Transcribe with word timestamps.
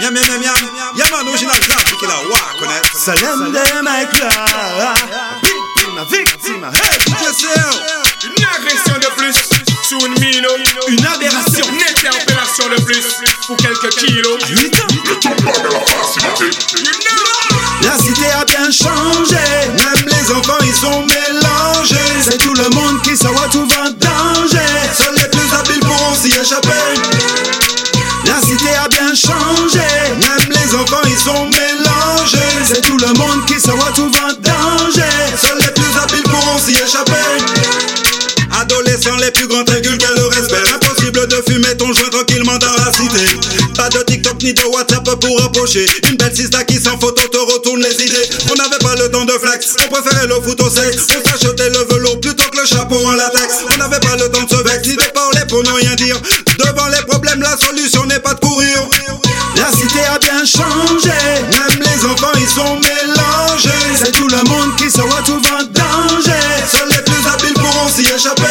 Miam, 0.00 0.12
miam, 0.12 0.24
miam, 0.26 0.40
miam. 0.42 0.54
Des 3.52 3.82
mecs 3.82 4.18
là. 4.20 4.28
Une 8.24 8.44
agression 8.44 8.96
de 8.98 9.06
plus 9.16 9.36
sous 9.88 9.98
une 10.06 10.18
mine. 10.20 10.46
Une 10.88 11.06
aberration. 11.06 11.66
Une 11.72 11.82
interpellation 11.82 12.68
de 12.68 12.82
plus 12.82 13.06
pour 13.46 13.56
quelques 13.56 13.90
kilos. 13.96 14.38
La 17.82 17.98
cité 17.98 18.26
a 18.30 18.44
bien 18.44 18.70
changé. 18.70 19.44
Même 19.68 20.06
les 20.06 20.32
enfants 20.32 20.58
ils 20.62 20.74
sont 20.74 21.06
mélangés. 21.06 22.22
C'est 22.22 22.38
tout 22.38 22.54
le 22.54 22.68
monde 22.70 23.02
qui 23.02 23.16
saura 23.16 23.48
tout 23.48 23.66
va 23.66 23.90
danger. 23.90 24.58
Seuls 24.96 25.14
les 25.16 25.28
plus 25.28 25.52
habiles 25.54 25.80
pourront 25.80 26.14
s'y 26.14 26.28
échapper. 26.28 27.13
Même 29.14 30.50
les 30.50 30.74
enfants 30.74 31.00
ils 31.06 31.16
sont 31.16 31.44
mélangés. 31.44 32.64
C'est 32.66 32.80
tout 32.80 32.98
le 32.98 33.06
monde 33.16 33.46
qui 33.46 33.60
saura 33.60 33.92
tout 33.94 34.10
va 34.10 34.32
danger. 34.34 35.02
Seuls 35.40 35.58
les 35.60 35.70
plus 35.72 35.96
habiles 36.02 36.24
pourront 36.24 36.58
s'y 36.58 36.72
échapper. 36.72 37.12
Adolescents, 38.60 39.16
les 39.20 39.30
plus 39.30 39.46
grands 39.46 39.60
inculquent 39.60 40.16
le 40.16 40.26
respect. 40.26 40.62
Impossible 40.74 41.28
de 41.28 41.42
fumer 41.48 41.76
ton 41.76 41.92
joint 41.92 42.10
tranquillement 42.10 42.58
dans 42.58 42.74
la 42.84 42.92
cité. 42.92 43.38
Pas 43.76 43.88
de 43.88 44.02
TikTok 44.02 44.42
ni 44.42 44.52
de 44.52 44.64
WhatsApp 44.64 45.04
pour 45.20 45.44
approcher. 45.44 45.86
Une 46.08 46.16
belle 46.16 46.34
sista 46.34 46.64
qui 46.64 46.82
sans 46.82 46.98
photo 46.98 47.22
te 47.28 47.38
retourne 47.38 47.82
les 47.82 47.94
idées. 48.04 48.28
On 48.50 48.54
n'avait 48.56 48.82
pas 48.82 48.96
le 48.96 49.10
temps 49.12 49.24
de 49.24 49.32
flex, 49.32 49.76
on 49.84 49.92
préférait 49.92 50.26
le 50.26 50.34
foot 50.42 50.60
au 50.60 50.70
sexe. 50.70 51.06
On 51.10 51.30
s'achetait 51.30 51.70
le 51.70 51.86
la 57.54 57.66
solution 57.66 58.04
n'est 58.06 58.18
pas 58.18 58.34
de 58.34 58.40
courir. 58.40 58.88
La 59.56 59.70
cité 59.70 60.00
a 60.12 60.18
bien 60.18 60.44
changé. 60.44 61.14
Même 61.52 61.78
les 61.78 62.04
enfants 62.04 62.32
ils 62.36 62.48
sont 62.48 62.74
mélangés. 62.74 63.70
C'est 63.96 64.10
tout 64.10 64.26
le 64.26 64.42
monde 64.48 64.74
qui 64.76 64.90
tout 64.90 65.40
va 65.40 65.62
danger. 65.62 66.32
Seuls 66.72 66.88
les 66.88 67.02
plus 67.02 67.28
habiles 67.28 67.54
pourront 67.54 67.88
s'y 67.88 68.02
échapper. 68.02 68.42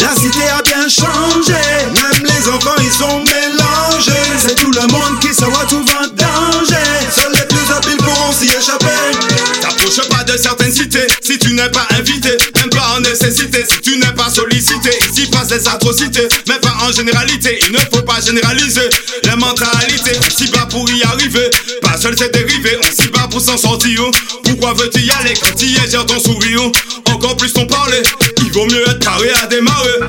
La 0.00 0.14
cité 0.20 0.48
a 0.48 0.62
bien 0.62 0.88
changé. 0.88 1.62
Même 1.92 2.24
les 2.24 2.48
enfants 2.48 2.80
ils 2.80 2.90
sont 2.90 3.20
mélangés. 3.20 4.30
C'est 4.44 4.56
tout 4.56 4.72
le 4.72 4.86
monde 4.92 5.20
qui 5.20 5.28
tout 5.28 5.84
va 5.84 6.06
danger. 6.08 6.23
Certaines 10.38 10.72
cités 10.72 11.06
si 11.22 11.38
tu 11.38 11.52
n'es 11.52 11.68
pas 11.70 11.86
invité, 11.98 12.36
même 12.56 12.70
pas 12.70 12.96
en 12.96 13.00
nécessité, 13.00 13.64
si 13.68 13.80
tu 13.80 13.96
n'es 13.98 14.12
pas 14.12 14.30
sollicité. 14.30 14.90
Ici 15.10 15.26
passe 15.26 15.48
des 15.48 15.68
atrocités, 15.68 16.28
mais 16.48 16.58
pas 16.58 16.74
en 16.82 16.92
généralité. 16.92 17.58
Il 17.66 17.72
ne 17.72 17.78
faut 17.78 18.02
pas 18.02 18.20
généraliser 18.20 18.88
les 19.24 19.36
mentalités. 19.36 20.18
S'y 20.36 20.50
bat 20.50 20.66
pour 20.70 20.90
y 20.90 21.02
arriver, 21.02 21.50
pas 21.82 21.96
seul 21.96 22.14
c'est 22.18 22.32
dérivé. 22.32 22.78
On 22.82 23.02
s'y 23.02 23.08
bat 23.08 23.28
pour 23.30 23.40
s'en 23.40 23.56
sortir. 23.56 24.02
Pourquoi 24.44 24.74
veux-tu 24.74 25.00
y 25.00 25.10
aller 25.10 25.34
quand 25.40 25.54
tu 25.56 25.66
y 25.66 25.76
es, 25.76 25.90
j'ai 25.90 26.04
ton 26.06 26.18
sourire? 26.20 26.70
Encore 27.12 27.36
plus 27.36 27.52
ton 27.52 27.66
parler, 27.66 28.02
il 28.38 28.52
vaut 28.52 28.66
mieux 28.66 28.82
être 28.88 28.98
carré 28.98 29.30
à 29.42 29.46
démarrer. 29.46 30.00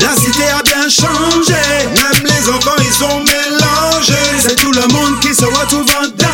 La 0.00 0.14
cité 0.16 0.44
a 0.44 0.62
bien 0.62 0.88
changé. 0.88 1.54
Même 1.94 2.24
les 2.24 2.48
enfants 2.48 2.76
ils 2.78 2.92
sont 2.92 3.20
mélangés. 3.20 4.40
C'est 4.40 4.56
tout 4.56 4.72
le 4.72 4.86
monde 4.92 5.20
qui 5.20 5.34
saura 5.34 5.64
tout 5.66 5.84
va 5.84 6.06
danger. 6.08 6.33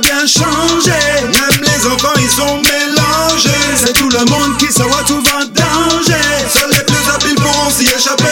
Bien 0.00 0.26
changé. 0.26 0.98
Même 1.22 1.62
les 1.62 1.86
enfants 1.86 2.14
ils 2.18 2.30
sont 2.30 2.62
mélangés. 2.62 3.76
C'est 3.76 3.92
tout 3.92 4.08
le 4.08 4.24
monde 4.30 4.56
qui 4.58 4.72
saura 4.72 5.02
tout 5.04 5.22
va 5.22 5.44
danger. 5.44 6.14
Seuls 6.52 6.70
les 6.70 6.84
plus 6.84 7.10
habiles 7.14 7.36
pourront 7.36 7.70
s'y 7.70 7.84
échapper. 7.84 8.24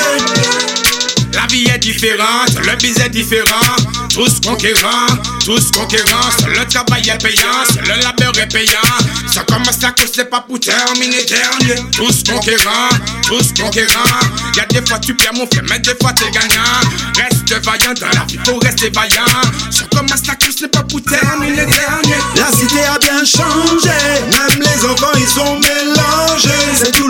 La 1.33 1.47
vie 1.49 1.67
est 1.69 1.79
différente, 1.79 2.55
le 2.65 2.77
biz 2.77 2.99
est 2.99 3.11
différent. 3.11 3.77
Tous 4.13 4.41
conquérants, 4.41 5.15
tous 5.45 5.71
conquérants. 5.71 6.31
Le 6.49 6.65
travail 6.67 7.09
est 7.09 7.23
payant, 7.23 7.65
le 7.83 8.03
labeur 8.03 8.33
est 8.39 8.51
payant. 8.51 8.97
Ça 9.31 9.43
commence 9.43 9.85
à 9.85 9.91
cause, 9.91 10.11
c'est 10.15 10.31
pas 10.31 10.41
pour 10.41 10.59
terminer 10.59 11.25
dernier. 11.25 11.91
Tous 11.93 12.23
conquérants, 12.25 12.89
tous 13.27 13.53
conquérants. 13.61 14.21
Y'a 14.57 14.65
des 14.65 14.87
fois 14.87 14.99
tu 14.99 15.15
perds 15.15 15.35
mon 15.35 15.47
frère, 15.47 15.65
mais 15.69 15.79
des 15.79 15.95
fois 16.01 16.13
t'es 16.15 16.31
gagnant. 16.31 16.81
Reste 17.17 17.65
vaillant 17.65 17.95
dans 18.01 18.19
la 18.19 18.25
vie, 18.25 18.39
faut 18.47 18.59
rester 18.59 18.89
vaillant. 18.91 19.25
Ça 19.71 19.85
commence 19.95 20.29
à 20.29 20.35
cause, 20.37 20.55
c'est 20.59 20.73
pas 20.73 20.83
pour 20.85 21.03
terminer 21.03 21.16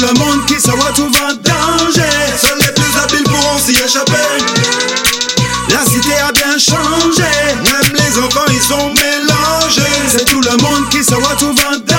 le 0.07 0.19
monde 0.21 0.45
qui 0.47 0.61
se 0.61 0.71
retrouve 0.71 1.17
en 1.23 1.35
danger. 1.35 2.03
Seuls 2.41 2.59
les 2.61 2.73
plus 2.73 2.99
habiles 3.03 3.25
pourront 3.25 3.59
s'y 3.59 3.73
échapper. 3.73 4.13
La 5.71 5.85
cité 5.85 6.13
a 6.27 6.33
bien 6.33 6.59
changé, 6.59 7.33
même 7.65 7.93
les 7.93 8.19
enfants 8.19 8.47
ils 8.49 8.63
sont 8.63 8.89
mélangés. 8.95 9.83
C'est 10.09 10.25
tout 10.25 10.41
le 10.41 10.57
monde 10.63 10.89
qui 10.91 11.03
se 11.03 11.15
retrouve 11.15 11.59
en 11.69 11.79
danger. 11.79 11.96